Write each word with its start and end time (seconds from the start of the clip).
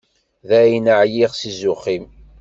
Dayen, 0.49 0.87
εyiɣ 0.99 1.31
si 1.39 1.51
zzux-im. 1.55 2.05